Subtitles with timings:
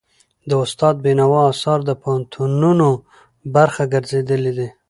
[0.49, 2.87] د استاد بينوا آثار د پوهنتونونو
[3.55, 4.67] برخه ګرځېدلي دي.